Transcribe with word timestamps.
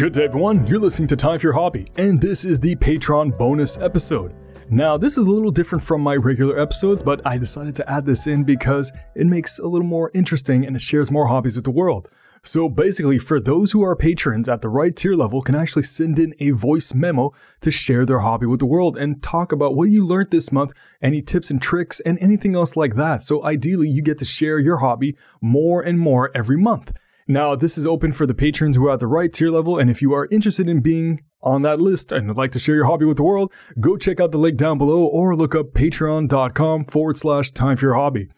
Good 0.00 0.14
day, 0.14 0.24
everyone. 0.24 0.66
You're 0.66 0.78
listening 0.78 1.08
to 1.08 1.16
Time 1.16 1.38
for 1.38 1.48
Your 1.48 1.52
Hobby, 1.52 1.86
and 1.98 2.18
this 2.18 2.46
is 2.46 2.58
the 2.58 2.74
Patreon 2.76 3.36
bonus 3.36 3.76
episode. 3.76 4.34
Now, 4.70 4.96
this 4.96 5.18
is 5.18 5.26
a 5.26 5.30
little 5.30 5.50
different 5.50 5.84
from 5.84 6.00
my 6.00 6.16
regular 6.16 6.58
episodes, 6.58 7.02
but 7.02 7.20
I 7.26 7.36
decided 7.36 7.76
to 7.76 7.90
add 7.90 8.06
this 8.06 8.26
in 8.26 8.42
because 8.42 8.94
it 9.14 9.26
makes 9.26 9.58
a 9.58 9.66
little 9.66 9.86
more 9.86 10.10
interesting 10.14 10.64
and 10.64 10.74
it 10.74 10.80
shares 10.80 11.10
more 11.10 11.26
hobbies 11.26 11.56
with 11.56 11.66
the 11.66 11.70
world. 11.70 12.08
So 12.42 12.66
basically, 12.66 13.18
for 13.18 13.38
those 13.38 13.72
who 13.72 13.82
are 13.82 13.94
patrons 13.94 14.48
at 14.48 14.62
the 14.62 14.70
right 14.70 14.96
tier 14.96 15.14
level 15.14 15.42
can 15.42 15.54
actually 15.54 15.82
send 15.82 16.18
in 16.18 16.34
a 16.40 16.52
voice 16.52 16.94
memo 16.94 17.34
to 17.60 17.70
share 17.70 18.06
their 18.06 18.20
hobby 18.20 18.46
with 18.46 18.60
the 18.60 18.64
world 18.66 18.96
and 18.96 19.22
talk 19.22 19.52
about 19.52 19.74
what 19.74 19.90
you 19.90 20.06
learned 20.06 20.30
this 20.30 20.50
month, 20.50 20.72
any 21.02 21.20
tips 21.20 21.50
and 21.50 21.60
tricks, 21.60 22.00
and 22.00 22.18
anything 22.22 22.54
else 22.54 22.74
like 22.74 22.94
that. 22.94 23.22
So 23.22 23.44
ideally, 23.44 23.90
you 23.90 24.00
get 24.00 24.16
to 24.20 24.24
share 24.24 24.58
your 24.58 24.78
hobby 24.78 25.18
more 25.42 25.82
and 25.82 25.98
more 25.98 26.30
every 26.34 26.56
month. 26.56 26.94
Now, 27.30 27.54
this 27.54 27.78
is 27.78 27.86
open 27.86 28.10
for 28.10 28.26
the 28.26 28.34
patrons 28.34 28.74
who 28.74 28.88
are 28.88 28.94
at 28.94 28.98
the 28.98 29.06
right 29.06 29.32
tier 29.32 29.50
level, 29.50 29.78
and 29.78 29.88
if 29.88 30.02
you 30.02 30.12
are 30.14 30.26
interested 30.32 30.68
in 30.68 30.80
being 30.80 31.22
on 31.44 31.62
that 31.62 31.80
list 31.80 32.10
and 32.10 32.26
would 32.26 32.36
like 32.36 32.50
to 32.50 32.58
share 32.58 32.74
your 32.74 32.86
hobby 32.86 33.04
with 33.04 33.18
the 33.18 33.22
world, 33.22 33.52
go 33.78 33.96
check 33.96 34.18
out 34.18 34.32
the 34.32 34.36
link 34.36 34.56
down 34.56 34.78
below 34.78 35.06
or 35.06 35.36
look 35.36 35.54
up 35.54 35.66
patreon.com 35.66 36.86
forward 36.86 37.16
slash 37.16 37.52
time 37.52 37.76
for 37.76 37.86
your 37.86 37.94
hobby. 37.94 38.30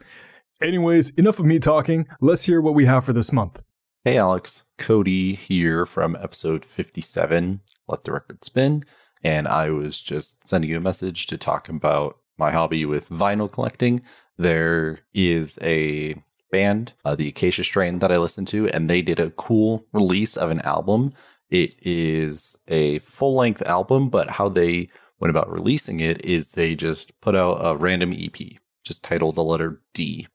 Anyways, 0.60 1.08
enough 1.12 1.38
of 1.38 1.46
me 1.46 1.58
talking. 1.58 2.06
Let's 2.20 2.44
hear 2.44 2.60
what 2.60 2.74
we 2.74 2.84
have 2.84 3.06
for 3.06 3.14
this 3.14 3.32
month. 3.32 3.62
Hey 4.04 4.18
Alex, 4.18 4.64
Cody 4.76 5.36
here 5.36 5.86
from 5.86 6.14
episode 6.16 6.62
57, 6.62 7.62
Let 7.88 8.04
the 8.04 8.12
Record 8.12 8.44
Spin. 8.44 8.84
And 9.24 9.48
I 9.48 9.70
was 9.70 10.02
just 10.02 10.46
sending 10.46 10.68
you 10.68 10.76
a 10.76 10.80
message 10.80 11.26
to 11.28 11.38
talk 11.38 11.70
about 11.70 12.18
my 12.36 12.52
hobby 12.52 12.84
with 12.84 13.08
vinyl 13.08 13.50
collecting. 13.50 14.02
There 14.36 14.98
is 15.14 15.58
a 15.62 16.22
band, 16.52 16.92
uh, 17.04 17.16
the 17.16 17.28
Acacia 17.28 17.64
Strain, 17.64 17.98
that 17.98 18.12
I 18.12 18.18
listened 18.18 18.46
to, 18.48 18.68
and 18.68 18.88
they 18.88 19.02
did 19.02 19.18
a 19.18 19.32
cool 19.32 19.84
release 19.92 20.36
of 20.36 20.52
an 20.52 20.60
album. 20.60 21.10
It 21.50 21.74
is 21.82 22.56
a 22.68 23.00
full 23.00 23.34
length 23.34 23.62
album, 23.62 24.08
but 24.08 24.30
how 24.30 24.48
they 24.48 24.86
went 25.18 25.30
about 25.30 25.50
releasing 25.50 26.00
it 26.00 26.24
is 26.24 26.52
they 26.52 26.74
just 26.74 27.20
put 27.20 27.34
out 27.34 27.58
a 27.60 27.76
random 27.76 28.12
EP, 28.16 28.36
just 28.84 29.02
titled 29.02 29.34
the 29.34 29.42
letter 29.42 29.82
D. 29.92 30.28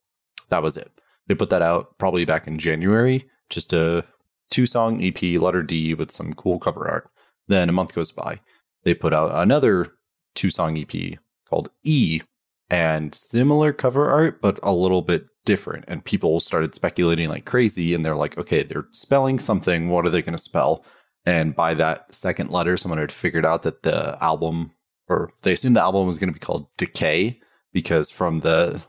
That 0.50 0.62
was 0.64 0.76
it. 0.76 0.92
They 1.28 1.36
put 1.36 1.50
that 1.50 1.62
out 1.62 1.98
probably 1.98 2.26
back 2.26 2.48
in 2.48 2.58
January, 2.58 3.30
just 3.50 3.74
a 3.74 4.06
two 4.50 4.66
song 4.66 5.04
EP, 5.04 5.22
letter 5.42 5.64
D, 5.64 5.94
with 5.94 6.12
some 6.12 6.34
cool 6.34 6.60
cover 6.60 6.88
art. 6.88 7.10
Then 7.48 7.70
a 7.70 7.74
month 7.74 7.96
goes 7.96 8.12
by. 8.12 8.42
They 8.84 8.94
put 8.94 9.14
out 9.14 9.32
another 9.34 9.88
two 10.36 10.50
song 10.50 10.78
EP 10.78 11.20
called 11.50 11.70
E 11.84 12.22
and 12.70 13.14
similar 13.16 13.74
cover 13.74 14.10
art, 14.10 14.42
but 14.42 14.60
a 14.64 14.74
little 14.74 15.02
bit 15.02 15.28
different. 15.48 15.86
And 15.88 16.06
people 16.06 16.40
started 16.40 16.76
speculating 16.76 17.30
like 17.30 17.46
crazy. 17.46 17.96
And 17.96 18.06
they're 18.06 18.16
like, 18.16 18.38
okay, 18.38 18.62
they're 18.62 18.88
spelling 18.92 19.40
something. 19.40 19.90
What 19.90 20.06
are 20.06 20.12
they 20.12 20.22
going 20.22 20.38
to 20.38 20.38
spell? 20.38 20.86
And 21.26 21.56
by 21.56 21.74
that 21.74 22.14
second 22.14 22.52
letter, 22.52 22.78
someone 22.78 23.00
had 23.00 23.12
figured 23.12 23.46
out 23.46 23.64
that 23.64 23.82
the 23.82 24.22
album, 24.24 24.72
or 25.08 25.32
they 25.42 25.54
assumed 25.54 25.76
the 25.76 25.82
album 25.82 26.06
was 26.06 26.20
going 26.20 26.30
to 26.30 26.40
be 26.40 26.46
called 26.46 26.68
Decay, 26.78 27.40
because 27.74 28.12
from 28.12 28.42
the 28.42 28.86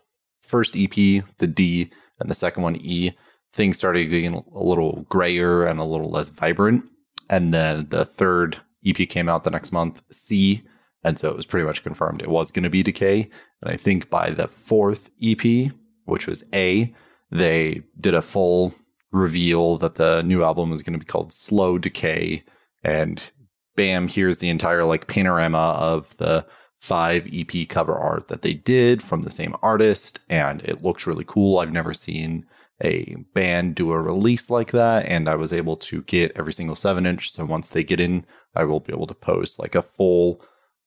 first 0.47 0.77
EP, 0.77 0.95
the 1.39 1.47
D, 1.47 1.91
and 2.20 2.29
the 2.29 2.35
second 2.35 2.63
one, 2.63 2.77
E, 2.77 3.13
things 3.52 3.79
started 3.79 4.07
getting 4.07 4.35
a 4.35 4.63
little 4.63 5.07
grayer 5.08 5.64
and 5.64 5.80
a 5.80 5.85
little 5.85 6.11
less 6.11 6.29
vibrant. 6.29 6.85
And 7.30 7.55
then 7.55 7.89
the 7.89 8.05
third 8.05 8.58
EP 8.86 8.96
came 9.08 9.29
out 9.29 9.45
the 9.45 9.51
next 9.51 9.73
month, 9.73 10.02
C. 10.11 10.63
And 11.02 11.19
so 11.19 11.30
it 11.30 11.36
was 11.36 11.46
pretty 11.46 11.67
much 11.67 11.83
confirmed 11.83 12.23
it 12.23 12.29
was 12.29 12.51
going 12.51 12.64
to 12.64 12.70
be 12.70 12.83
Decay. 12.83 13.30
And 13.63 13.73
I 13.73 13.77
think 13.77 14.11
by 14.11 14.30
the 14.30 14.46
fourth 14.46 15.11
EP, 15.23 15.73
which 16.08 16.27
was 16.27 16.45
A, 16.55 16.95
they 17.30 17.83
did 17.98 18.14
a 18.14 18.23
full 18.23 18.73
reveal 19.13 19.77
that 19.79 19.95
the 19.95 20.23
new 20.23 20.42
album 20.42 20.70
was 20.70 20.83
going 20.83 20.98
to 20.98 20.98
be 20.98 21.05
called 21.05 21.33
Slow 21.33 21.79
Decay. 21.79 22.45
And 22.83 23.30
bam, 23.77 24.08
here's 24.08 24.39
the 24.39 24.48
entire 24.48 24.85
like 24.85 25.07
panorama 25.07 25.58
of 25.58 26.17
the 26.19 26.46
five 26.79 27.27
EP 27.33 27.69
cover 27.69 27.96
art 27.96 28.29
that 28.29 28.42
they 28.42 28.55
did 28.55 29.02
from 29.02 29.23
the 29.23 29.30
same 29.30 29.55
artist. 29.63 30.20
And 30.29 30.63
it 30.63 30.83
looks 30.83 31.07
really 31.07 31.24
cool. 31.27 31.58
I've 31.58 31.73
never 31.73 31.95
seen 31.95 32.46
a 32.83 33.17
band 33.35 33.75
do 33.75 33.92
a 33.92 34.01
release 34.01 34.51
like 34.51 34.70
that. 34.73 35.07
And 35.08 35.29
I 35.29 35.35
was 35.35 35.52
able 35.52 35.77
to 35.77 36.02
get 36.02 36.33
every 36.36 36.52
single 36.52 36.77
seven 36.77 37.07
inch. 37.07 37.30
So 37.30 37.45
once 37.45 37.70
they 37.70 37.83
get 37.83 38.01
in, 38.01 38.25
I 38.55 38.64
will 38.64 38.80
be 38.80 38.92
able 38.92 39.07
to 39.08 39.14
post 39.14 39.58
like 39.58 39.75
a 39.75 39.83
full 39.83 40.42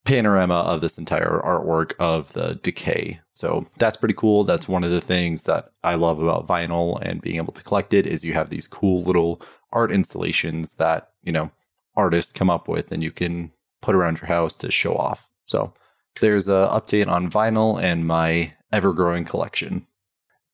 panorama 0.05 0.55
of 0.55 0.81
this 0.81 0.97
entire 0.97 1.39
artwork 1.43 1.93
of 1.99 2.33
the 2.33 2.55
decay. 2.55 3.19
So 3.41 3.65
that's 3.79 3.97
pretty 3.97 4.13
cool. 4.13 4.43
That's 4.43 4.69
one 4.69 4.83
of 4.83 4.91
the 4.91 5.01
things 5.01 5.45
that 5.45 5.71
I 5.83 5.95
love 5.95 6.19
about 6.19 6.45
vinyl 6.45 7.01
and 7.01 7.23
being 7.23 7.37
able 7.37 7.53
to 7.53 7.63
collect 7.63 7.91
it 7.91 8.05
is 8.05 8.23
you 8.23 8.35
have 8.35 8.51
these 8.51 8.67
cool 8.67 9.01
little 9.01 9.41
art 9.73 9.91
installations 9.91 10.75
that, 10.75 11.09
you 11.23 11.31
know, 11.31 11.49
artists 11.95 12.31
come 12.31 12.51
up 12.51 12.67
with 12.67 12.91
and 12.91 13.01
you 13.01 13.09
can 13.09 13.49
put 13.81 13.95
around 13.95 14.21
your 14.21 14.27
house 14.27 14.55
to 14.59 14.69
show 14.69 14.95
off. 14.95 15.31
So 15.47 15.73
there's 16.19 16.47
a 16.47 16.69
update 16.71 17.07
on 17.07 17.31
vinyl 17.31 17.81
and 17.81 18.05
my 18.05 18.53
ever 18.71 18.93
growing 18.93 19.25
collection. 19.25 19.87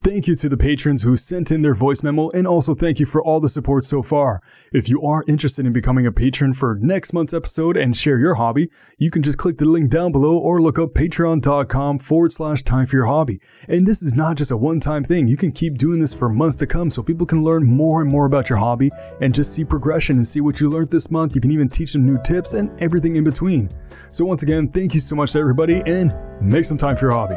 Thank 0.08 0.26
you 0.26 0.38
to 0.38 0.48
the 0.48 0.56
patrons 0.56 1.04
who 1.04 1.18
sent 1.18 1.52
in 1.52 1.64
their 1.64 1.74
voice 1.74 2.02
memo, 2.02 2.30
and 2.30 2.48
also 2.48 2.74
thank 2.74 2.98
you 2.98 3.06
for 3.06 3.22
all 3.22 3.42
the 3.42 3.50
support 3.50 3.84
so 3.84 4.02
far. 4.02 4.42
If 4.72 4.88
you 4.88 5.02
are 5.02 5.26
interested 5.28 5.66
in 5.66 5.74
becoming 5.74 6.06
a 6.06 6.14
patron 6.14 6.54
for 6.54 6.78
next 6.80 7.12
month's 7.12 7.34
episode 7.34 7.76
and 7.76 7.96
share 7.96 8.18
your 8.18 8.36
hobby, 8.36 8.70
you 8.98 9.12
can 9.12 9.22
just 9.22 9.38
click 9.38 9.58
the 9.58 9.66
link 9.66 9.92
down 9.92 10.14
below 10.14 10.38
or 10.38 10.62
look 10.62 10.80
up 10.80 10.94
patreon.com 10.94 12.00
forward 12.00 12.32
slash 12.32 12.64
time 12.64 12.86
for 12.86 12.96
your 12.96 13.08
hobby. 13.08 13.42
And 13.68 13.86
this 13.86 14.02
is 14.02 14.14
not 14.14 14.38
just 14.38 14.50
a 14.50 14.56
one 14.56 14.80
time 14.80 15.04
thing, 15.04 15.28
you 15.28 15.36
can 15.36 15.52
keep 15.52 15.78
doing 15.78 16.00
this 16.00 16.14
for 16.14 16.30
months 16.30 16.56
to 16.60 16.68
come 16.68 16.90
so 16.90 17.04
people 17.04 17.26
can 17.26 17.44
learn 17.44 17.66
more 17.66 18.00
and 18.00 18.10
more 18.10 18.28
about 18.28 18.50
your 18.50 18.60
hobby 18.60 18.90
and 19.20 19.36
just 19.36 19.54
see 19.54 19.66
progression 19.66 20.16
and 20.16 20.26
see 20.26 20.40
what 20.40 20.62
you 20.62 20.70
learned 20.70 20.90
this 20.90 21.12
month. 21.12 21.36
You 21.36 21.42
can 21.42 21.52
even 21.52 21.68
teach 21.68 21.92
them 21.92 22.06
new 22.06 22.18
tips 22.24 22.54
and 22.54 22.72
everything 22.82 23.18
in 23.18 23.26
between. 23.26 23.70
So, 24.12 24.24
once 24.24 24.42
again, 24.42 24.70
thank 24.70 24.94
you 24.94 25.02
so 25.02 25.18
much 25.18 25.34
to 25.34 25.40
everybody 25.40 25.84
and 25.86 26.18
make 26.40 26.64
some 26.64 26.78
time 26.78 26.96
for 26.96 27.08
your 27.08 27.12
hobby. 27.12 27.36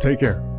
Take 0.00 0.20
care. 0.20 0.49